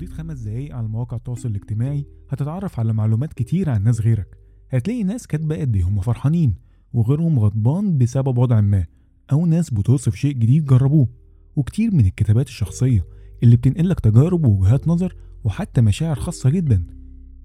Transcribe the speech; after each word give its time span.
قضيت 0.00 0.12
خمس 0.12 0.38
دقايق 0.38 0.74
على 0.76 0.88
مواقع 0.88 1.16
التواصل 1.16 1.48
الاجتماعي 1.48 2.06
هتتعرف 2.28 2.80
على 2.80 2.92
معلومات 2.92 3.32
كتير 3.32 3.70
عن 3.70 3.84
ناس 3.84 4.00
غيرك. 4.00 4.38
هتلاقي 4.70 5.02
ناس 5.02 5.26
كاتبة 5.26 5.56
قد 5.60 5.76
إيه 5.76 5.82
هم 5.82 6.00
فرحانين 6.00 6.54
وغيرهم 6.92 7.38
غضبان 7.38 7.98
بسبب 7.98 8.38
وضع 8.38 8.60
ما 8.60 8.86
أو 9.32 9.46
ناس 9.46 9.70
بتوصف 9.70 10.14
شيء 10.14 10.32
جديد 10.32 10.64
جربوه. 10.64 11.08
وكتير 11.56 11.94
من 11.94 12.06
الكتابات 12.06 12.46
الشخصية 12.46 13.04
اللي 13.42 13.56
بتنقلك 13.56 14.00
تجارب 14.00 14.46
ووجهات 14.46 14.88
نظر 14.88 15.16
وحتى 15.44 15.80
مشاعر 15.80 16.16
خاصة 16.16 16.50
جدا. 16.50 16.86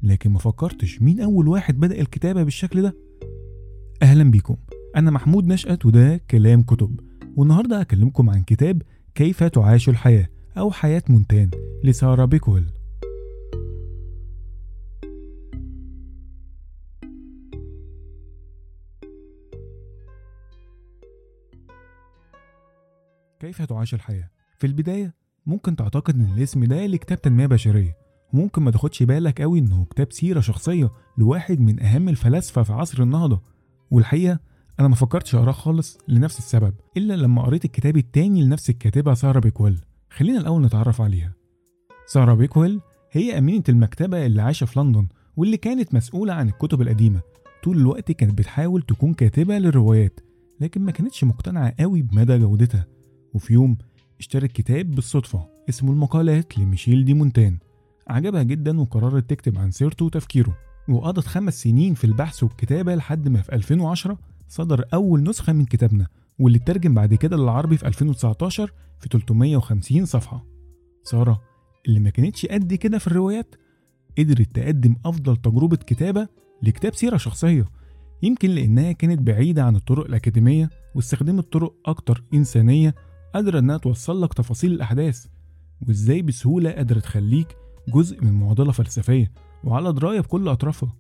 لكن 0.03 0.29
ما 0.29 0.39
فكرتش 0.39 1.01
مين 1.01 1.19
أول 1.21 1.47
واحد 1.47 1.79
بدأ 1.79 2.01
الكتابة 2.01 2.43
بالشكل 2.43 2.81
ده؟ 2.81 2.95
أهلا 4.01 4.23
بيكم. 4.31 4.55
أنا 4.95 5.11
محمود 5.11 5.47
نشأت 5.47 5.85
وده 5.85 6.17
كلام 6.17 6.63
كتب. 6.63 6.99
والنهاردة 7.35 7.79
هكلمكم 7.79 8.29
عن 8.29 8.43
كتاب 8.43 8.81
كيف 9.15 9.43
تعاش 9.43 9.89
الحياة. 9.89 10.34
أو 10.57 10.71
حياة 10.71 11.03
مونتان. 11.09 11.49
لسارة 11.83 12.25
بيكويل 12.25 12.65
كيف 23.39 23.61
تعاش 23.61 23.93
الحياة؟ 23.93 24.29
في 24.57 24.67
البداية 24.67 25.13
ممكن 25.45 25.75
تعتقد 25.75 26.15
إن 26.15 26.33
الاسم 26.37 26.63
ده 26.63 26.85
لكتاب 26.85 27.21
تنمية 27.21 27.45
بشرية. 27.45 27.97
وممكن 28.33 28.61
ما 28.61 28.71
تاخدش 28.71 29.03
بالك 29.03 29.41
قوي 29.41 29.59
إنه 29.59 29.85
كتاب 29.85 30.11
سيرة 30.11 30.39
شخصية 30.39 30.91
لواحد 31.17 31.59
من 31.59 31.83
أهم 31.83 32.09
الفلاسفة 32.09 32.63
في 32.63 32.73
عصر 32.73 33.03
النهضة. 33.03 33.41
والحقيقة 33.91 34.39
أنا 34.79 34.87
ما 34.87 34.95
فكرتش 34.95 35.35
أقراه 35.35 35.51
خالص 35.51 35.97
لنفس 36.07 36.39
السبب 36.39 36.73
إلا 36.97 37.13
لما 37.13 37.41
قريت 37.41 37.65
الكتاب 37.65 37.97
التاني 37.97 38.43
لنفس 38.43 38.69
الكاتبة 38.69 39.13
سارة 39.13 39.39
بيكويل 39.39 39.81
خلينا 40.15 40.39
الأول 40.39 40.61
نتعرف 40.61 41.01
عليها. 41.01 41.33
سارة 42.05 42.33
بيكويل 42.33 42.81
هي 43.11 43.37
أمينة 43.37 43.63
المكتبة 43.69 44.25
اللي 44.25 44.41
عايشة 44.41 44.65
في 44.65 44.79
لندن 44.79 45.07
واللي 45.37 45.57
كانت 45.57 45.93
مسؤولة 45.93 46.33
عن 46.33 46.47
الكتب 46.47 46.81
القديمة. 46.81 47.21
طول 47.63 47.77
الوقت 47.77 48.11
كانت 48.11 48.37
بتحاول 48.37 48.81
تكون 48.81 49.13
كاتبة 49.13 49.57
للروايات 49.57 50.19
لكن 50.61 50.81
ما 50.81 50.91
كانتش 50.91 51.23
مقتنعة 51.23 51.73
قوي 51.79 52.01
بمدى 52.01 52.37
جودتها. 52.37 52.85
وفي 53.33 53.53
يوم 53.53 53.77
اشترت 54.19 54.51
كتاب 54.51 54.91
بالصدفة 54.91 55.47
اسمه 55.69 55.91
المقالات 55.91 56.57
لميشيل 56.57 57.05
دي 57.05 57.13
مونتان. 57.13 57.57
عجبها 58.07 58.43
جدا 58.43 58.81
وقررت 58.81 59.29
تكتب 59.29 59.57
عن 59.57 59.71
سيرته 59.71 60.05
وتفكيره. 60.05 60.57
وقضت 60.89 61.27
خمس 61.27 61.63
سنين 61.63 61.93
في 61.93 62.03
البحث 62.03 62.43
والكتابة 62.43 62.95
لحد 62.95 63.27
ما 63.27 63.41
في 63.41 63.55
2010 63.55 64.17
صدر 64.47 64.85
أول 64.93 65.23
نسخة 65.23 65.53
من 65.53 65.65
كتابنا. 65.65 66.07
واللي 66.39 66.57
اترجم 66.57 66.93
بعد 66.93 67.13
كده 67.13 67.37
للعربي 67.37 67.77
في 67.77 67.87
2019 67.87 68.73
في 68.99 69.07
350 69.11 70.05
صفحة. 70.05 70.45
سارة 71.03 71.41
اللي 71.87 71.99
ما 71.99 72.09
كانتش 72.09 72.45
قد 72.45 72.73
كده 72.73 72.97
في 72.97 73.07
الروايات 73.07 73.55
قدرت 74.17 74.55
تقدم 74.55 74.95
أفضل 75.05 75.37
تجربة 75.37 75.75
كتابة 75.77 76.27
لكتاب 76.63 76.95
سيرة 76.95 77.17
شخصية 77.17 77.65
يمكن 78.23 78.49
لأنها 78.49 78.91
كانت 78.91 79.21
بعيدة 79.21 79.63
عن 79.63 79.75
الطرق 79.75 80.05
الأكاديمية 80.05 80.69
واستخدمت 80.95 81.53
طرق 81.53 81.75
أكتر 81.85 82.23
إنسانية 82.33 82.95
قادرة 83.33 83.59
إنها 83.59 83.77
توصل 83.77 84.21
لك 84.21 84.33
تفاصيل 84.33 84.71
الأحداث 84.71 85.25
وإزاي 85.87 86.21
بسهولة 86.21 86.71
قادرة 86.71 86.99
تخليك 86.99 87.47
جزء 87.87 88.23
من 88.23 88.31
معضلة 88.33 88.71
فلسفية 88.71 89.31
وعلى 89.63 89.93
دراية 89.93 90.19
بكل 90.19 90.47
أطرافها. 90.47 90.95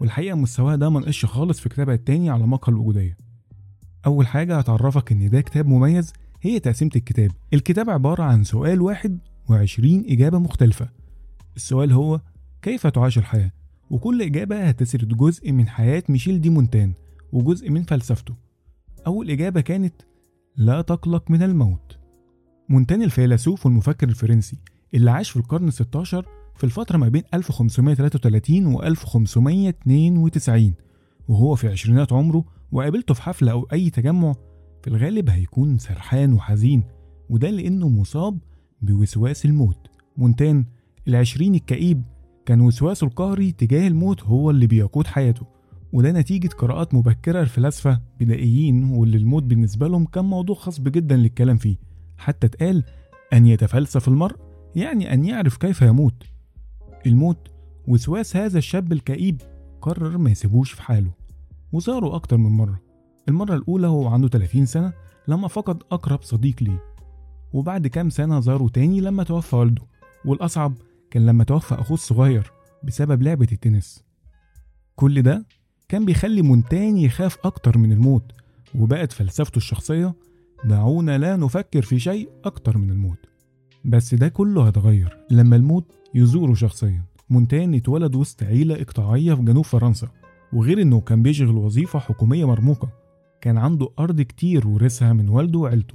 والحقيقة 0.00 0.34
مستواها 0.36 0.76
ده 0.76 0.90
منقش 0.90 1.24
خالص 1.24 1.60
في 1.60 1.68
كتابها 1.68 1.94
التاني 1.94 2.30
على 2.30 2.46
مقهى 2.46 2.72
الوجودية. 2.72 3.16
أول 4.06 4.26
حاجة 4.26 4.58
هتعرفك 4.58 5.12
إن 5.12 5.30
ده 5.30 5.40
كتاب 5.40 5.66
مميز 5.68 6.12
هي 6.42 6.60
تقسيمة 6.60 6.90
الكتاب. 6.96 7.30
الكتاب 7.52 7.90
عبارة 7.90 8.22
عن 8.22 8.44
سؤال 8.44 8.80
واحد 8.80 9.18
وعشرين 9.50 10.04
إجابة 10.08 10.38
مختلفة. 10.38 10.88
السؤال 11.56 11.92
هو 11.92 12.20
كيف 12.62 12.86
تعاش 12.86 13.18
الحياة؟ 13.18 13.50
وكل 13.90 14.22
إجابة 14.22 14.68
هتسرد 14.68 15.08
جزء 15.16 15.52
من 15.52 15.68
حياة 15.68 16.02
ميشيل 16.08 16.40
دي 16.40 16.50
مونتان 16.50 16.92
وجزء 17.32 17.70
من 17.70 17.82
فلسفته. 17.82 18.34
أول 19.06 19.30
إجابة 19.30 19.60
كانت 19.60 19.94
لا 20.56 20.80
تقلق 20.82 21.30
من 21.30 21.42
الموت. 21.42 21.98
مونتان 22.68 23.02
الفيلسوف 23.02 23.66
والمفكر 23.66 24.08
الفرنسي 24.08 24.56
اللي 24.94 25.10
عاش 25.10 25.30
في 25.30 25.36
القرن 25.36 25.70
16 25.70 26.26
في 26.56 26.64
الفترة 26.64 26.96
ما 26.98 27.08
بين 27.08 27.22
1533 27.34 28.66
و 28.66 28.82
1592 28.82 30.74
وهو 31.28 31.54
في 31.54 31.68
عشرينات 31.68 32.12
عمره 32.12 32.44
وقابلته 32.72 33.14
في 33.14 33.22
حفلة 33.22 33.52
أو 33.52 33.68
أي 33.72 33.90
تجمع 33.90 34.34
في 34.82 34.88
الغالب 34.88 35.30
هيكون 35.30 35.78
سرحان 35.78 36.32
وحزين 36.32 36.84
وده 37.30 37.50
لأنه 37.50 37.88
مصاب 37.88 38.38
بوسواس 38.82 39.44
الموت. 39.44 39.86
مونتان 40.16 40.64
العشرين 41.08 41.54
الكئيب 41.54 42.02
كان 42.46 42.60
وسواسه 42.60 43.06
القهري 43.06 43.52
تجاه 43.52 43.88
الموت 43.88 44.22
هو 44.22 44.50
اللي 44.50 44.66
بيقود 44.66 45.06
حياته 45.06 45.46
وده 45.92 46.12
نتيجة 46.12 46.48
قراءات 46.48 46.94
مبكرة 46.94 47.42
لفلاسفة 47.42 48.00
بدائيين 48.20 48.84
واللي 48.84 49.16
الموت 49.16 49.42
بالنسبة 49.42 49.88
لهم 49.88 50.04
كان 50.06 50.24
موضوع 50.24 50.56
خصب 50.56 50.88
جدا 50.88 51.16
للكلام 51.16 51.56
فيه. 51.56 51.76
حتى 52.18 52.46
اتقال 52.46 52.84
أن 53.32 53.46
يتفلسف 53.46 54.08
المرء 54.08 54.36
يعني 54.76 55.14
أن 55.14 55.24
يعرف 55.24 55.56
كيف 55.56 55.82
يموت. 55.82 56.22
الموت 57.06 57.48
وسواس 57.88 58.36
هذا 58.36 58.58
الشاب 58.58 58.92
الكئيب 58.92 59.40
قرر 59.82 60.18
ما 60.18 60.30
يسيبوش 60.30 60.72
في 60.72 60.82
حاله 60.82 61.10
وزاره 61.72 62.14
أكتر 62.14 62.36
من 62.36 62.50
مرة. 62.50 62.80
المرة 63.28 63.54
الأولى 63.54 63.86
وهو 63.86 64.06
عنده 64.08 64.28
30 64.28 64.66
سنة 64.66 64.92
لما 65.28 65.48
فقد 65.48 65.82
أقرب 65.92 66.22
صديق 66.22 66.62
ليه. 66.62 66.82
وبعد 67.52 67.86
كام 67.86 68.10
سنة 68.10 68.40
زاره 68.40 68.68
تاني 68.68 69.00
لما 69.00 69.22
توفى 69.24 69.56
والده 69.56 69.82
والأصعب 70.24 70.74
كان 71.10 71.26
لما 71.26 71.44
توفى 71.44 71.74
أخوه 71.74 71.94
الصغير 71.94 72.52
بسبب 72.84 73.22
لعبة 73.22 73.48
التنس. 73.52 74.04
كل 74.96 75.22
ده 75.22 75.46
كان 75.88 76.04
بيخلي 76.04 76.42
مونتان 76.42 76.96
يخاف 76.96 77.38
أكتر 77.44 77.78
من 77.78 77.92
الموت 77.92 78.32
وبقت 78.74 79.12
فلسفته 79.12 79.56
الشخصية 79.56 80.14
دعونا 80.64 81.18
لا 81.18 81.36
نفكر 81.36 81.82
في 81.82 81.98
شيء 81.98 82.28
أكتر 82.44 82.78
من 82.78 82.90
الموت. 82.90 83.18
بس 83.84 84.14
ده 84.14 84.28
كله 84.28 84.66
هيتغير 84.66 85.18
لما 85.30 85.56
الموت 85.56 85.92
يزوره 86.14 86.54
شخصيا. 86.54 87.04
مونتان 87.30 87.74
اتولد 87.74 88.16
وسط 88.16 88.42
عيلة 88.42 88.82
إقطاعية 88.82 89.34
في 89.34 89.42
جنوب 89.42 89.64
فرنسا 89.64 90.08
وغير 90.52 90.82
إنه 90.82 91.00
كان 91.00 91.22
بيشغل 91.22 91.56
وظيفة 91.56 91.98
حكومية 91.98 92.44
مرموقة 92.44 92.88
كان 93.40 93.58
عنده 93.58 93.88
أرض 93.98 94.20
كتير 94.20 94.68
ورثها 94.68 95.12
من 95.12 95.28
والده 95.28 95.58
وعيلته 95.58 95.94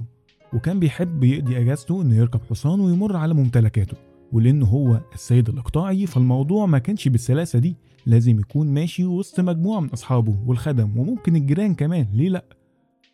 وكان 0.52 0.80
بيحب 0.80 1.24
يقضي 1.24 1.58
أجازته 1.58 2.02
إنه 2.02 2.14
يركب 2.14 2.40
حصان 2.50 2.80
ويمر 2.80 3.16
على 3.16 3.34
ممتلكاته 3.34 3.96
ولأنه 4.32 4.66
هو 4.66 5.00
السيد 5.14 5.48
الإقطاعي 5.48 6.06
فالموضوع 6.06 6.66
ما 6.66 6.78
كانش 6.78 7.08
بالسلاسة 7.08 7.58
دي 7.58 7.76
لازم 8.06 8.38
يكون 8.40 8.74
ماشي 8.74 9.04
وسط 9.04 9.40
مجموعة 9.40 9.80
من 9.80 9.88
أصحابه 9.88 10.36
والخدم 10.46 10.98
وممكن 10.98 11.36
الجيران 11.36 11.74
كمان 11.74 12.06
ليه 12.12 12.28
لأ؟ 12.28 12.44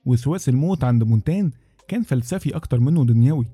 وسواس 0.07 0.49
الموت 0.49 0.85
عند 0.85 1.03
مونتان 1.05 1.51
كان 1.89 2.03
فلسفي 2.03 2.57
أكتر 2.57 2.81
منه 2.81 3.05
دنيوي. 3.05 3.47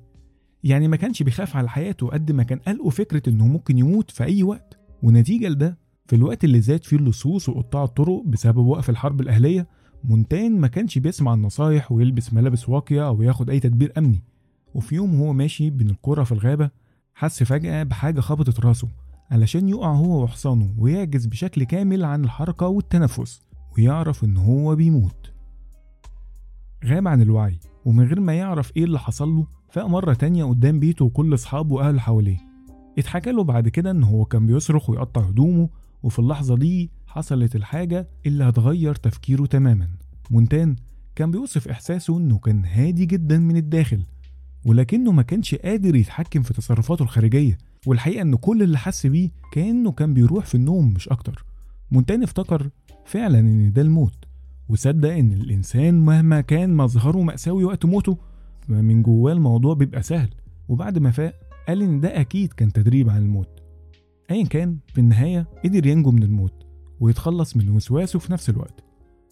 يعني 0.64 0.88
ما 0.88 0.96
كانش 0.96 1.22
بيخاف 1.22 1.56
على 1.56 1.68
حياته 1.68 2.08
قد 2.08 2.32
ما 2.32 2.42
كان 2.42 2.58
قلقه 2.58 2.90
فكرة 2.90 3.22
إنه 3.28 3.46
ممكن 3.46 3.78
يموت 3.78 4.10
في 4.10 4.24
أي 4.24 4.42
وقت. 4.42 4.78
ونتيجة 5.02 5.48
لده 5.48 5.78
في 6.06 6.16
الوقت 6.16 6.44
اللي 6.44 6.60
زاد 6.60 6.84
فيه 6.84 6.96
اللصوص 6.96 7.48
وقطاع 7.48 7.84
الطرق 7.84 8.22
بسبب 8.26 8.66
وقف 8.66 8.90
الحرب 8.90 9.20
الأهلية 9.20 9.68
مونتان 10.04 10.60
ما 10.60 10.68
كانش 10.68 10.98
بيسمع 10.98 11.34
النصايح 11.34 11.92
ويلبس 11.92 12.34
ملابس 12.34 12.68
واقية 12.68 13.06
أو 13.06 13.22
ياخد 13.22 13.50
أي 13.50 13.60
تدبير 13.60 13.92
أمني. 13.98 14.22
وفي 14.74 14.94
يوم 14.94 15.16
هو 15.16 15.32
ماشي 15.32 15.70
بين 15.70 15.90
القرى 15.90 16.24
في 16.24 16.32
الغابة 16.32 16.70
حس 17.14 17.42
فجأة 17.42 17.82
بحاجة 17.82 18.20
خبطت 18.20 18.60
راسه 18.60 18.88
علشان 19.30 19.68
يقع 19.68 19.92
هو 19.92 20.22
وحصانه 20.22 20.74
ويعجز 20.78 21.26
بشكل 21.26 21.64
كامل 21.64 22.04
عن 22.04 22.24
الحركة 22.24 22.66
والتنفس 22.66 23.42
ويعرف 23.78 24.24
إن 24.24 24.36
هو 24.36 24.76
بيموت. 24.76 25.32
غاب 26.84 27.08
عن 27.08 27.22
الوعي. 27.22 27.58
ومن 27.84 28.04
غير 28.04 28.20
ما 28.20 28.34
يعرف 28.34 28.72
إيه 28.76 28.84
اللي 28.84 28.98
حصل 28.98 29.28
له 29.28 29.46
فاق 29.70 29.86
مرة 29.86 30.14
تانية 30.14 30.44
قدام 30.44 30.80
بيته 30.80 31.04
وكل 31.04 31.34
أصحابه 31.34 31.74
وأهله 31.74 31.98
حواليه. 32.00 32.38
اتحكى 32.98 33.32
له 33.32 33.44
بعد 33.44 33.68
كده 33.68 33.90
إن 33.90 34.02
هو 34.02 34.24
كان 34.24 34.46
بيصرخ 34.46 34.90
ويقطع 34.90 35.20
هدومه 35.20 35.68
وفي 36.02 36.18
اللحظة 36.18 36.56
دي 36.56 36.90
حصلت 37.06 37.56
الحاجة 37.56 38.08
اللي 38.26 38.44
هتغير 38.44 38.94
تفكيره 38.94 39.46
تماما. 39.46 39.88
مونتان 40.30 40.76
كان 41.16 41.30
بيوصف 41.30 41.68
إحساسه 41.68 42.18
إنه 42.18 42.38
كان 42.38 42.64
هادي 42.64 43.06
جدا 43.06 43.38
من 43.38 43.56
الداخل 43.56 44.02
ولكنه 44.64 45.12
ما 45.12 45.22
كانش 45.22 45.54
قادر 45.54 45.96
يتحكم 45.96 46.42
في 46.42 46.54
تصرفاته 46.54 47.02
الخارجية 47.02 47.58
والحقيقة 47.86 48.22
إن 48.22 48.34
كل 48.34 48.62
اللي 48.62 48.78
حس 48.78 49.06
بيه 49.06 49.30
كأنه 49.52 49.92
كان 49.92 50.14
بيروح 50.14 50.46
في 50.46 50.54
النوم 50.54 50.92
مش 50.92 51.08
أكتر. 51.08 51.44
مونتان 51.90 52.22
افتكر 52.22 52.70
فعلا 53.04 53.38
إن 53.40 53.72
ده 53.72 53.82
الموت. 53.82 54.14
وصدق 54.70 55.12
إن 55.12 55.32
الإنسان 55.32 56.00
مهما 56.00 56.40
كان 56.40 56.76
مظهره 56.76 57.22
مأساوي 57.22 57.64
وقت 57.64 57.84
موته 57.84 58.18
فمن 58.68 59.02
جواه 59.02 59.32
الموضوع 59.32 59.74
بيبقى 59.74 60.02
سهل. 60.02 60.28
وبعد 60.68 60.98
ما 60.98 61.10
فاق 61.10 61.34
قال 61.68 61.82
إن 61.82 62.00
ده 62.00 62.20
أكيد 62.20 62.52
كان 62.52 62.72
تدريب 62.72 63.10
عن 63.10 63.22
الموت. 63.22 63.48
أيا 64.30 64.44
كان 64.44 64.78
في 64.94 65.00
النهاية 65.00 65.46
قدر 65.64 65.86
ينجو 65.86 66.10
من 66.10 66.22
الموت 66.22 66.66
ويتخلص 67.00 67.56
من 67.56 67.68
وسواسه 67.68 68.18
في 68.18 68.32
نفس 68.32 68.50
الوقت 68.50 68.84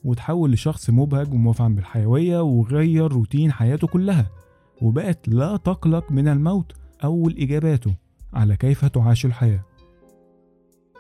وتحول 0.05 0.53
لشخص 0.53 0.91
مبهج 0.91 1.33
ومفعم 1.35 1.75
بالحيوية 1.75 2.43
وغير 2.43 3.13
روتين 3.13 3.53
حياته 3.53 3.87
كلها 3.87 4.31
وبقت 4.83 5.29
لا 5.29 5.57
تقلق 5.57 6.13
من 6.13 6.29
الموت 6.29 6.73
أول 7.05 7.37
إجاباته 7.39 7.95
على 8.33 8.57
كيف 8.57 8.85
تعاش 8.85 9.27
الحياة. 9.27 9.65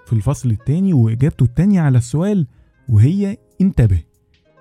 في 0.07 0.13
الفصل 0.13 0.51
التاني 0.51 0.93
وإجابته 0.93 1.45
التانية 1.45 1.81
على 1.81 1.99
السؤال 1.99 2.47
وهي 2.89 3.37
انتبه. 3.61 4.08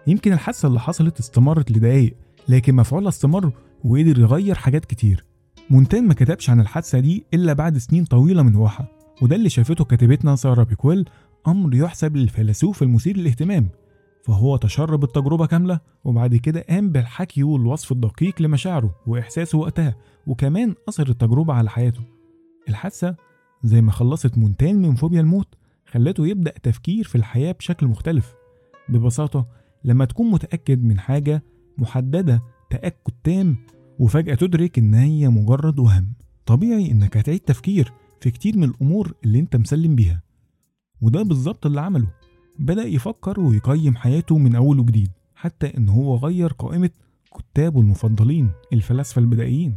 يمكن 0.07 0.33
الحادثة 0.33 0.68
اللي 0.68 0.80
حصلت 0.80 1.19
استمرت 1.19 1.71
لدقايق 1.71 2.15
لكن 2.50 2.75
مفعولها 2.75 3.09
استمر 3.09 3.51
وقدر 3.83 4.19
يغير 4.19 4.56
حاجات 4.56 4.86
كتير. 4.86 5.24
مونتان 5.69 6.07
ما 6.07 6.13
كتبش 6.13 6.50
عن 6.50 6.59
الحادثة 6.59 7.00
دي 7.00 7.25
إلا 7.33 7.54
بعد 7.54 7.77
سنين 7.77 8.06
طويلة 8.06 8.44
من 8.44 8.56
وقوعها 8.56 8.88
وده 9.21 9.36
اللي 9.36 9.50
شافته 9.50 9.86
كاتبتنا 9.86 10.36
سارة 10.36 10.63
بيكويل 10.63 11.09
أمر 11.48 11.75
يحسب 11.75 12.18
للفيلسوف 12.18 12.83
المثير 12.83 13.18
للاهتمام. 13.18 13.69
فهو 14.24 14.57
تشرب 14.57 15.04
التجربة 15.04 15.45
كاملة 15.45 15.80
وبعد 16.04 16.36
كده 16.36 16.65
قام 16.69 16.89
بالحكي 16.89 17.44
والوصف 17.44 17.92
الدقيق 17.92 18.42
لمشاعره 18.42 18.95
وإحساسه 19.07 19.57
وقتها 19.57 19.95
وكمان 20.27 20.75
أثر 20.89 21.10
التجربة 21.10 21.53
على 21.53 21.69
حياته. 21.69 22.01
الحادثة 22.69 23.15
زي 23.63 23.81
ما 23.81 23.92
خلصت 23.92 24.38
مونتان 24.38 24.81
من 24.81 24.95
فوبيا 24.95 25.21
الموت 25.21 25.48
خلته 25.86 26.27
يبدأ 26.27 26.53
تفكير 26.63 27.03
في 27.03 27.15
الحياة 27.15 27.51
بشكل 27.51 27.88
مختلف. 27.88 28.33
ببساطة 28.89 29.48
لما 29.83 30.06
تكون 30.06 30.31
متأكد 30.31 30.83
من 30.83 31.00
حاجة 31.00 31.44
محددة 31.77 32.44
تأكد 32.69 33.13
تام 33.24 33.57
وفجأة 34.00 34.35
تدرك 34.35 34.79
إن 34.79 34.94
هي 34.94 35.29
مجرد 35.29 35.79
وهم. 35.79 36.13
طبيعي 36.45 36.91
إنك 36.91 37.18
هتعيد 37.18 37.39
تفكير 37.39 37.94
في 38.21 38.31
كتير 38.31 38.57
من 38.57 38.63
الأمور 38.63 39.13
اللي 39.25 39.39
أنت 39.39 39.56
مسلم 39.56 39.95
بيها. 39.95 40.21
وده 41.01 41.24
بالظبط 41.24 41.65
اللي 41.65 41.81
عمله. 41.81 42.07
بدأ 42.59 42.83
يفكر 42.83 43.39
ويقيم 43.39 43.95
حياته 43.95 44.38
من 44.38 44.56
أول 44.56 44.79
وجديد 44.79 45.12
حتى 45.35 45.77
إن 45.77 45.89
هو 45.89 46.15
غير 46.15 46.53
قائمة 46.53 46.89
كتابه 47.38 47.81
المفضلين 47.81 48.50
الفلاسفة 48.74 49.19
البدائيين. 49.19 49.75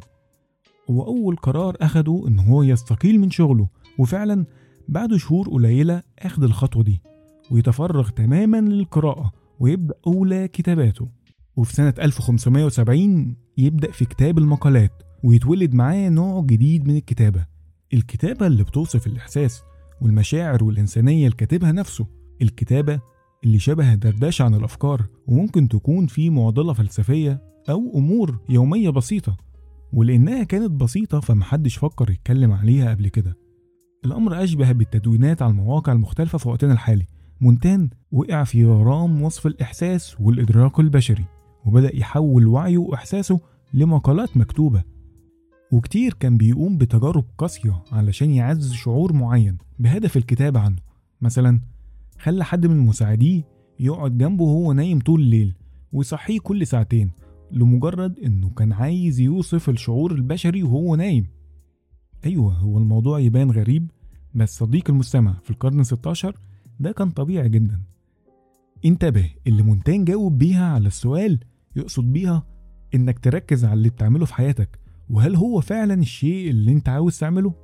وأول 0.88 1.36
قرار 1.36 1.76
أخده 1.80 2.24
إن 2.28 2.38
هو 2.38 2.62
يستقيل 2.62 3.20
من 3.20 3.30
شغله 3.30 3.68
وفعلا 3.98 4.46
بعد 4.88 5.16
شهور 5.16 5.48
قليلة 5.48 6.02
أخد 6.18 6.44
الخطوة 6.44 6.82
دي 6.82 7.02
ويتفرغ 7.50 8.08
تماما 8.08 8.60
للقراءة. 8.60 9.32
ويبدأ 9.60 9.94
أولى 10.06 10.48
كتاباته 10.48 11.08
وفي 11.56 11.74
سنة 11.74 11.94
1570 11.98 13.36
يبدأ 13.58 13.90
في 13.90 14.04
كتاب 14.04 14.38
المقالات 14.38 15.02
ويتولد 15.24 15.74
معاه 15.74 16.08
نوع 16.08 16.42
جديد 16.44 16.88
من 16.88 16.96
الكتابة 16.96 17.46
الكتابة 17.94 18.46
اللي 18.46 18.64
بتوصف 18.64 19.06
الإحساس 19.06 19.62
والمشاعر 20.00 20.64
والإنسانية 20.64 21.24
اللي 21.26 21.36
كاتبها 21.36 21.72
نفسه 21.72 22.06
الكتابة 22.42 23.00
اللي 23.44 23.58
شبه 23.58 23.94
دردشة 23.94 24.42
عن 24.42 24.54
الأفكار 24.54 25.06
وممكن 25.26 25.68
تكون 25.68 26.06
في 26.06 26.30
معضلة 26.30 26.72
فلسفية 26.72 27.42
أو 27.70 27.92
أمور 27.94 28.38
يومية 28.48 28.90
بسيطة 28.90 29.36
ولأنها 29.92 30.42
كانت 30.42 30.70
بسيطة 30.70 31.20
فمحدش 31.20 31.76
فكر 31.76 32.10
يتكلم 32.10 32.52
عليها 32.52 32.90
قبل 32.90 33.08
كده. 33.08 33.36
الأمر 34.04 34.44
أشبه 34.44 34.72
بالتدوينات 34.72 35.42
على 35.42 35.50
المواقع 35.50 35.92
المختلفة 35.92 36.38
في 36.38 36.48
وقتنا 36.48 36.72
الحالي. 36.72 37.06
مونتان 37.40 37.90
وقع 38.12 38.44
في 38.44 38.64
غرام 38.64 39.22
وصف 39.22 39.46
الإحساس 39.46 40.20
والإدراك 40.20 40.80
البشري 40.80 41.24
وبدأ 41.66 41.96
يحول 41.96 42.46
وعيه 42.46 42.78
وإحساسه 42.78 43.40
لمقالات 43.74 44.36
مكتوبة. 44.36 44.82
وكتير 45.72 46.14
كان 46.14 46.36
بيقوم 46.36 46.78
بتجارب 46.78 47.24
قاسية 47.38 47.82
علشان 47.92 48.30
يعزز 48.30 48.72
شعور 48.72 49.12
معين 49.12 49.58
بهدف 49.78 50.16
الكتابة 50.16 50.60
عنه. 50.60 50.76
مثلا 51.20 51.60
خلى 52.18 52.44
حد 52.44 52.66
من 52.66 52.78
مساعديه 52.78 53.42
يقعد 53.80 54.18
جنبه 54.18 54.44
وهو 54.44 54.72
نايم 54.72 54.98
طول 54.98 55.20
الليل 55.20 55.54
ويصحيه 55.92 56.40
كل 56.40 56.66
ساعتين 56.66 57.10
لمجرد 57.50 58.18
إنه 58.18 58.50
كان 58.50 58.72
عايز 58.72 59.20
يوصف 59.20 59.68
الشعور 59.68 60.12
البشري 60.12 60.62
وهو 60.62 60.96
نايم. 60.96 61.26
أيوه 62.26 62.52
هو 62.52 62.78
الموضوع 62.78 63.18
يبان 63.18 63.50
غريب 63.50 63.90
بس 64.34 64.58
صديق 64.58 64.90
المستمع 64.90 65.34
في 65.42 65.50
القرن 65.50 65.82
16 65.82 66.36
ده 66.80 66.92
كان 66.92 67.10
طبيعي 67.10 67.48
جدا. 67.48 67.80
انتبه 68.84 69.30
اللي 69.46 69.62
مونتان 69.62 70.04
جاوب 70.04 70.38
بيها 70.38 70.66
على 70.66 70.86
السؤال 70.88 71.38
يقصد 71.76 72.12
بيها 72.12 72.46
إنك 72.94 73.18
تركز 73.18 73.64
على 73.64 73.74
اللي 73.74 73.88
بتعمله 73.88 74.24
في 74.24 74.34
حياتك. 74.34 74.78
وهل 75.10 75.36
هو 75.36 75.60
فعلا 75.60 75.94
الشيء 75.94 76.50
اللي 76.50 76.72
انت 76.72 76.88
عاوز 76.88 77.18
تعمله؟ 77.18 77.54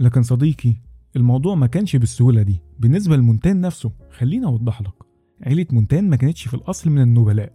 لكن 0.00 0.22
صديقي 0.22 0.74
الموضوع 1.16 1.54
ما 1.54 1.66
كانش 1.66 1.96
بالسهولة 1.96 2.42
دي. 2.42 2.60
بالنسبة 2.78 3.16
لمونتان 3.16 3.60
نفسه 3.60 3.92
خليني 4.10 4.46
أوضح 4.46 4.82
لك. 4.82 4.94
عيلة 5.42 5.66
مونتان 5.72 6.08
ما 6.10 6.16
كانتش 6.16 6.48
في 6.48 6.54
الأصل 6.54 6.90
من 6.90 7.02
النبلاء 7.02 7.52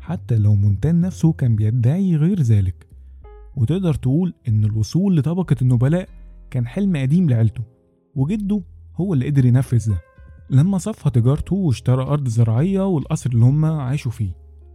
حتى 0.00 0.38
لو 0.38 0.54
مونتان 0.54 1.00
نفسه 1.00 1.32
كان 1.32 1.56
بيدعي 1.56 2.16
غير 2.16 2.40
ذلك. 2.42 2.86
وتقدر 3.56 3.94
تقول 3.94 4.34
إن 4.48 4.64
الوصول 4.64 5.16
لطبقة 5.16 5.56
النبلاء 5.62 6.08
كان 6.50 6.66
حلم 6.66 6.96
قديم 6.96 7.30
لعيلته 7.30 7.62
وجده 8.14 8.62
هو 8.96 9.14
اللي 9.14 9.26
قدر 9.26 9.44
ينفذ 9.44 9.90
ده. 9.90 10.11
لما 10.52 10.78
صفى 10.78 11.10
تجارته 11.10 11.56
واشترى 11.56 12.02
أرض 12.02 12.28
زراعية 12.28 12.86
والقصر 12.86 13.30
اللي 13.30 13.44
هم 13.44 13.64
عاشوا 13.64 14.10
فيه. 14.10 14.32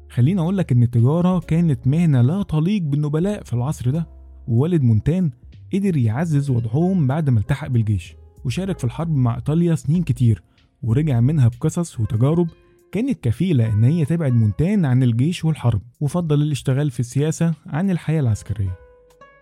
خليني 0.09 0.41
أقول 0.41 0.57
لك 0.57 0.71
إن 0.71 0.83
التجارة 0.83 1.39
كانت 1.39 1.87
مهنة 1.87 2.21
لا 2.21 2.43
تليق 2.43 2.81
بالنبلاء 2.81 3.43
في 3.43 3.53
العصر 3.53 3.89
ده 3.91 4.07
ووالد 4.47 4.83
مونتان 4.83 5.31
قدر 5.73 5.97
يعزز 5.97 6.49
وضعهم 6.49 7.07
بعد 7.07 7.29
ما 7.29 7.39
التحق 7.39 7.67
بالجيش 7.67 8.15
وشارك 8.45 8.77
في 8.79 8.83
الحرب 8.83 9.15
مع 9.15 9.35
إيطاليا 9.35 9.75
سنين 9.75 10.03
كتير 10.03 10.43
ورجع 10.83 11.19
منها 11.19 11.47
بقصص 11.47 11.99
وتجارب 11.99 12.47
كانت 12.91 13.23
كفيلة 13.23 13.73
إن 13.73 13.83
هي 13.83 14.05
تبعد 14.05 14.33
مونتان 14.33 14.85
عن 14.85 15.03
الجيش 15.03 15.45
والحرب 15.45 15.81
وفضل 16.01 16.41
الاشتغال 16.41 16.91
في 16.91 16.99
السياسة 16.99 17.53
عن 17.65 17.89
الحياة 17.89 18.19
العسكرية. 18.19 18.75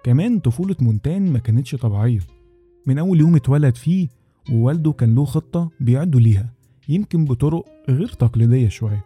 كمان 0.04 0.40
طفولة 0.40 0.76
مونتان 0.82 1.34
ما 1.34 1.40
كانتش 1.40 1.76
طبيعية. 1.76 2.20
من 2.88 2.98
أول 3.00 3.20
يوم 3.20 3.36
اتولد 3.36 3.76
فيه 3.76 4.08
ووالده 4.52 4.92
كان 4.92 5.16
له 5.16 5.26
خطة 5.26 5.72
بيعدوا 5.80 6.20
ليها 6.20 6.54
يمكن 6.90 7.26
بطرق 7.26 7.66
غير 7.90 8.08
تقليدية 8.08 8.68
شوية. 8.70 9.04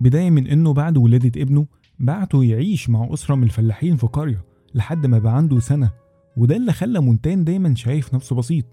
بداية 0.00 0.30
من 0.30 0.46
إنه 0.46 0.72
بعد 0.72 0.96
ولادة 0.96 1.42
ابنه 1.42 1.66
بعته 1.98 2.44
يعيش 2.44 2.90
مع 2.90 3.08
أسرة 3.12 3.34
من 3.34 3.42
الفلاحين 3.44 3.96
في 3.96 4.06
قرية 4.06 4.44
لحد 4.74 5.06
ما 5.06 5.18
بقى 5.18 5.36
عنده 5.36 5.60
سنة 5.60 5.90
وده 6.36 6.56
اللي 6.56 6.72
خلى 6.72 7.00
مونتان 7.00 7.44
دايما 7.44 7.74
شايف 7.74 8.14
نفسه 8.14 8.36
بسيط. 8.36 8.64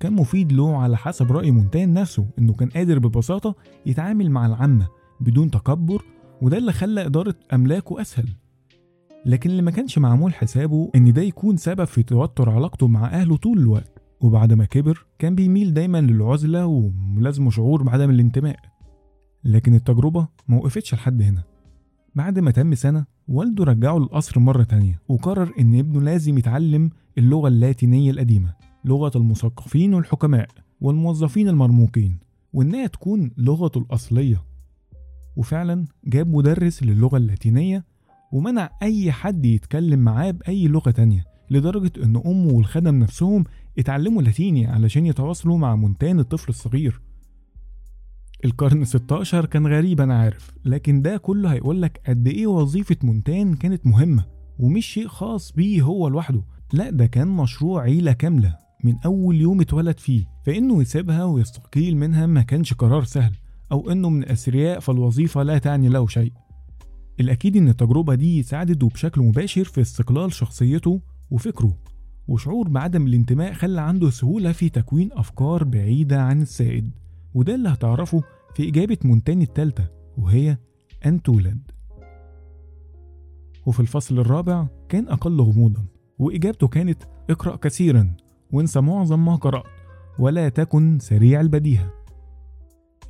كان 0.00 0.12
مفيد 0.12 0.52
له 0.52 0.76
على 0.76 0.96
حسب 0.96 1.32
رأي 1.32 1.50
مونتان 1.50 1.92
نفسه 1.92 2.26
إنه 2.38 2.52
كان 2.52 2.68
قادر 2.68 2.98
ببساطة 2.98 3.54
يتعامل 3.86 4.30
مع 4.30 4.46
العامة 4.46 4.88
بدون 5.20 5.50
تكبر 5.50 6.02
وده 6.42 6.58
اللي 6.58 6.72
خلى 6.72 7.06
إدارة 7.06 7.34
أملاكه 7.52 8.00
أسهل. 8.00 8.28
لكن 9.26 9.50
اللي 9.50 9.62
ما 9.62 9.70
كانش 9.70 9.98
معمول 9.98 10.34
حسابه 10.34 10.90
إن 10.94 11.12
ده 11.12 11.22
يكون 11.22 11.56
سبب 11.56 11.84
في 11.84 12.02
توتر 12.02 12.50
علاقته 12.50 12.88
مع 12.88 13.06
أهله 13.06 13.36
طول 13.36 13.58
الوقت. 13.58 13.97
وبعد 14.20 14.52
ما 14.52 14.64
كبر 14.64 15.06
كان 15.18 15.34
بيميل 15.34 15.74
دايما 15.74 16.00
للعزلة 16.00 16.66
وملازمه 16.66 17.50
شعور 17.50 17.82
بعدم 17.82 18.10
الانتماء. 18.10 18.58
لكن 19.44 19.74
التجربة 19.74 20.28
ما 20.48 20.56
وقفتش 20.56 20.94
لحد 20.94 21.22
هنا. 21.22 21.42
بعد 22.14 22.38
ما 22.38 22.50
تم 22.50 22.74
سنة 22.74 23.04
والده 23.28 23.64
رجعه 23.64 23.98
للقصر 23.98 24.40
مرة 24.40 24.62
تانية 24.62 25.00
وقرر 25.08 25.52
إن 25.60 25.78
ابنه 25.78 26.00
لازم 26.00 26.38
يتعلم 26.38 26.90
اللغة 27.18 27.48
اللاتينية 27.48 28.10
القديمة 28.10 28.54
لغة 28.84 29.18
المثقفين 29.18 29.94
والحكماء 29.94 30.48
والموظفين 30.80 31.48
المرموقين 31.48 32.18
وإنها 32.52 32.86
تكون 32.86 33.30
لغته 33.36 33.78
الأصلية. 33.78 34.42
وفعلا 35.36 35.84
جاب 36.04 36.28
مدرس 36.28 36.82
للغة 36.82 37.16
اللاتينية 37.16 37.84
ومنع 38.32 38.70
أي 38.82 39.12
حد 39.12 39.46
يتكلم 39.46 39.98
معاه 39.98 40.30
بأي 40.30 40.68
لغة 40.68 40.90
تانية 40.90 41.24
لدرجة 41.50 41.92
إن 42.04 42.16
أمه 42.26 42.52
والخدم 42.52 42.98
نفسهم 42.98 43.44
اتعلموا 43.78 44.22
لاتيني 44.22 44.66
علشان 44.66 45.06
يتواصلوا 45.06 45.58
مع 45.58 45.76
مونتان 45.76 46.20
الطفل 46.20 46.48
الصغير. 46.48 47.00
القرن 48.44 48.84
16 48.84 49.46
كان 49.46 49.66
غريب 49.66 50.00
أنا 50.00 50.18
عارف 50.18 50.50
لكن 50.64 51.02
ده 51.02 51.16
كله 51.16 51.52
هيقولك 51.52 52.00
قد 52.08 52.26
إيه 52.28 52.46
وظيفة 52.46 52.96
مونتان 53.02 53.54
كانت 53.54 53.86
مهمة 53.86 54.24
ومش 54.58 54.86
شيء 54.86 55.08
خاص 55.08 55.52
بيه 55.52 55.82
هو 55.82 56.08
لوحده. 56.08 56.42
لا 56.72 56.90
ده 56.90 57.06
كان 57.06 57.28
مشروع 57.28 57.82
عيلة 57.82 58.12
كاملة 58.12 58.56
من 58.84 58.94
أول 59.04 59.36
يوم 59.40 59.60
اتولد 59.60 59.98
فيه 59.98 60.24
فإنه 60.46 60.82
يسيبها 60.82 61.24
ويستقيل 61.24 61.96
منها 61.96 62.26
ما 62.26 62.42
كانش 62.42 62.74
قرار 62.74 63.04
سهل 63.04 63.36
أو 63.72 63.90
إنه 63.90 64.10
من 64.10 64.28
أثرياء 64.28 64.80
فالوظيفة 64.80 65.42
لا 65.42 65.58
تعني 65.58 65.88
له 65.88 66.06
شيء. 66.06 66.32
الأكيد 67.20 67.56
إن 67.56 67.68
التجربة 67.68 68.14
دي 68.14 68.42
ساعدته 68.42 68.88
بشكل 68.88 69.20
مباشر 69.20 69.64
في 69.64 69.80
استقلال 69.80 70.32
شخصيته 70.32 71.00
وفكره. 71.30 71.76
وشعور 72.28 72.68
بعدم 72.68 73.06
الانتماء 73.06 73.52
خلى 73.52 73.80
عنده 73.80 74.10
سهولة 74.10 74.52
في 74.52 74.68
تكوين 74.68 75.10
أفكار 75.12 75.64
بعيدة 75.64 76.22
عن 76.22 76.42
السائد 76.42 76.90
وده 77.34 77.54
اللي 77.54 77.68
هتعرفه 77.68 78.22
في 78.54 78.68
إجابة 78.68 78.98
مونتاني 79.04 79.44
التالتة 79.44 79.86
وهي 80.18 80.56
أن 81.06 81.22
تولد. 81.22 81.70
وفي 83.66 83.80
الفصل 83.80 84.18
الرابع 84.18 84.66
كان 84.88 85.08
أقل 85.08 85.40
غموضا 85.40 85.84
وإجابته 86.18 86.68
كانت 86.68 87.02
اقرأ 87.30 87.56
كثيرا 87.56 88.16
وانسى 88.52 88.80
معظم 88.80 89.24
ما 89.24 89.36
قرأت 89.36 89.64
ولا 90.18 90.48
تكن 90.48 90.98
سريع 90.98 91.40
البديهة. 91.40 91.92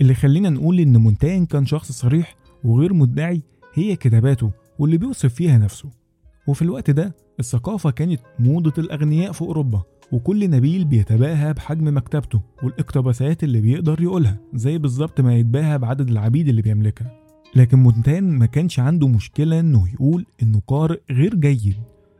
اللي 0.00 0.14
خلينا 0.14 0.50
نقول 0.50 0.80
إن 0.80 0.96
مونتان 0.96 1.46
كان 1.46 1.66
شخص 1.66 1.92
صريح 1.92 2.36
وغير 2.64 2.94
مدعي 2.94 3.42
هي 3.74 3.96
كتاباته 3.96 4.50
واللي 4.78 4.98
بيوصف 4.98 5.34
فيها 5.34 5.58
نفسه. 5.58 5.90
وفي 6.46 6.62
الوقت 6.62 6.90
ده 6.90 7.14
الثقافة 7.40 7.90
كانت 7.90 8.20
موضة 8.38 8.72
الأغنياء 8.78 9.32
في 9.32 9.42
أوروبا 9.42 9.82
وكل 10.12 10.50
نبيل 10.50 10.84
بيتباهى 10.84 11.52
بحجم 11.52 11.96
مكتبته 11.96 12.40
والاقتباسات 12.62 13.44
اللي 13.44 13.60
بيقدر 13.60 14.02
يقولها 14.02 14.38
زي 14.54 14.78
بالظبط 14.78 15.20
ما 15.20 15.36
يتباهى 15.36 15.78
بعدد 15.78 16.08
العبيد 16.10 16.48
اللي 16.48 16.62
بيملكها. 16.62 17.10
لكن 17.56 17.78
مونتان 17.78 18.24
ما 18.38 18.46
كانش 18.46 18.80
عنده 18.80 19.08
مشكلة 19.08 19.60
إنه 19.60 19.88
يقول 19.94 20.26
إنه 20.42 20.60
قارئ 20.66 21.00
غير 21.10 21.34
جيد 21.34 21.76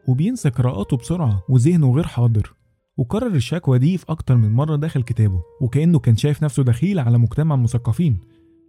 وبينسى 0.08 0.48
قراءاته 0.48 0.96
بسرعة 0.96 1.42
وذهنه 1.48 1.94
غير 1.94 2.06
حاضر 2.06 2.52
وكرر 2.96 3.34
الشكوى 3.34 3.78
دي 3.78 3.98
في 3.98 4.04
أكتر 4.08 4.36
من 4.36 4.52
مرة 4.52 4.76
داخل 4.76 5.02
كتابه 5.02 5.42
وكأنه 5.60 5.98
كان 5.98 6.16
شايف 6.16 6.42
نفسه 6.44 6.62
دخيل 6.62 6.98
على 6.98 7.18
مجتمع 7.18 7.56
مثقفين 7.56 8.18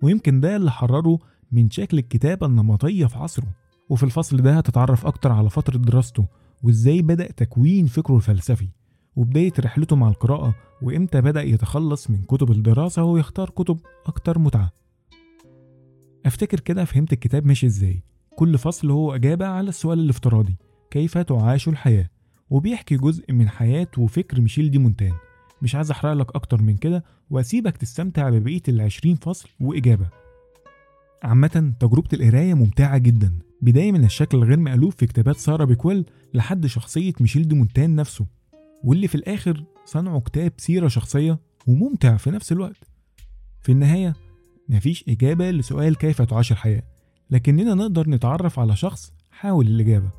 ويمكن 0.04 0.40
ده 0.40 0.56
اللي 0.56 0.72
حرره 0.72 1.20
من 1.52 1.70
شكل 1.70 1.98
الكتابة 1.98 2.48
النمطية 2.48 3.06
في 3.06 3.18
عصره. 3.18 3.48
وفي 3.90 4.04
الفصل 4.04 4.38
ده 4.38 4.58
هتتعرف 4.58 5.06
أكتر 5.06 5.32
على 5.32 5.50
فترة 5.50 5.78
دراسته 5.78 6.26
وإزاي 6.64 7.02
بدأ 7.02 7.32
تكوين 7.32 7.86
فكره 7.86 8.16
الفلسفي؟ 8.16 8.70
وبداية 9.16 9.54
رحلته 9.60 9.96
مع 9.96 10.08
القراءة 10.10 10.56
وإمتى 10.82 11.22
بدأ 11.22 11.42
يتخلص 11.42 12.10
من 12.10 12.24
كتب 12.24 12.52
الدراسة 12.52 13.04
ويختار 13.04 13.50
كتب 13.50 13.80
أكتر 14.06 14.40
متعة؟ 14.40 14.72
أفتكر 16.26 16.60
كده 16.60 16.86
فهمت 16.86 17.14
الكتاب 17.14 17.46
ماشي 17.48 17.66
إزاي. 17.66 18.04
كل 18.36 18.58
فصل 18.58 18.92
هو 18.92 19.16
إجابة 19.16 19.46
على 19.46 19.70
السؤال 19.70 20.00
الافتراضي 20.00 20.58
كيف 20.92 21.18
تعاش 21.18 21.68
الحياة؟ 21.68 22.10
وبيحكي 22.50 22.98
جزء 22.98 23.34
من 23.34 23.50
حياة 23.50 23.88
وفكر 23.98 24.42
ميشيل 24.42 24.72
دي 24.72 24.78
مونتان. 24.78 25.14
مش 25.62 25.76
عايز 25.76 25.92
أحرق 25.92 26.14
لك 26.14 26.36
أكتر 26.36 26.62
من 26.62 26.78
كده 26.78 27.04
وأسيبك 27.30 27.78
تستمتع 27.78 28.30
ببقية 28.30 28.62
العشرين 28.68 29.16
فصل 29.16 29.50
وإجابة. 29.60 30.10
عامة 31.24 31.74
تجربة 31.80 32.10
القراية 32.14 32.54
ممتعة 32.54 32.98
جدا. 32.98 33.40
بداية 33.62 33.92
من 33.92 34.04
الشكل 34.04 34.38
الغير 34.38 34.60
مألوف 34.60 34.96
في 34.96 35.08
كتابات 35.08 35.38
سارة 35.38 35.66
بيكويل 35.66 36.06
لحد 36.34 36.66
شخصية 36.66 37.14
ميشيل 37.20 37.48
دي 37.48 37.56
مونتان 37.56 37.96
نفسه 37.96 38.26
واللي 38.84 39.08
في 39.08 39.16
الآخر 39.16 39.64
صنعوا 39.86 40.20
كتاب 40.20 40.54
سيرة 40.58 40.88
شخصية 40.88 41.40
وممتع 41.68 42.18
في 42.18 42.32
نفس 42.32 42.52
الوقت. 42.52 42.90
في 43.62 43.72
النهاية 43.72 44.16
مفيش 44.70 45.06
إجابة 45.10 45.52
لسؤال 45.52 45.96
كيف 45.96 46.22
تعاش 46.22 46.52
الحياة 46.52 46.84
لكننا 47.30 47.74
نقدر 47.74 48.10
نتعرف 48.10 48.60
على 48.60 48.76
شخص 48.76 49.14
حاول 49.32 49.68
الإجابة. 49.68 50.12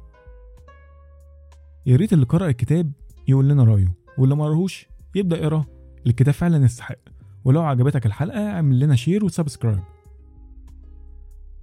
يا 1.87 1.97
ريت 1.97 2.13
اللي 2.13 2.25
قرأ 2.27 2.49
الكتاب 2.49 2.93
يقول 3.29 3.49
لنا 3.49 3.65
رأيه 3.65 3.95
واللي 4.19 4.35
ما 4.35 4.69
يبدأ 5.15 5.37
يقراه 5.37 5.67
الكتاب 6.07 6.35
فعلا 6.35 6.65
يستحق. 6.65 6.99
ولو 7.45 7.63
عجبتك 7.63 8.07
الحلقة 8.07 8.49
اعمل 8.49 8.81
لنا 8.81 8.97
share 8.97 9.25
و 9.25 9.31
subscribe 9.31 9.83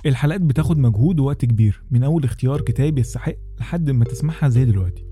الحلقات 0.07 0.41
بتاخد 0.41 0.77
مجهود 0.77 1.19
ووقت 1.19 1.45
كبير. 1.45 1.83
من 1.91 2.03
أول 2.03 2.23
اختيار 2.23 2.61
كتاب 2.61 2.97
يستحق 2.99 3.33
لحد 3.59 3.89
ما 3.89 4.05
تسمعها 4.05 4.49
زي 4.49 4.65
دلوقتي. 4.65 5.05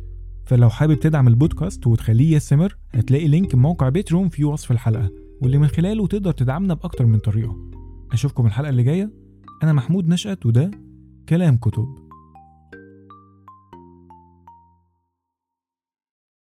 فلو 0.46 0.70
حابب 0.70 1.00
تدعم 1.00 1.28
البودكاست 1.28 1.88
وتخليه 1.88 2.36
يستمر 2.36 2.78
هتلاقي 2.94 3.28
link 3.28 3.56
موقع 3.56 3.90
Patreon 3.90 4.30
في 4.30 4.44
وصف 4.44 4.72
الحلقة 4.72 5.12
واللي 5.42 5.58
من 5.58 5.68
خلاله 5.68 6.08
تقدر 6.08 6.32
تدعمنا 6.32 6.74
بأكتر 6.74 7.06
من 7.06 7.20
طريقة. 7.20 7.72
أشوفكم 8.12 8.46
الحلقة 8.46 8.70
اللي 8.70 8.84
جاية. 8.84 9.12
أنا 9.64 9.74
محمود 9.74 10.08
نشأت 10.08 10.46
وده 10.46 10.72
كلام 11.30 11.58
كتب. 11.58 12.05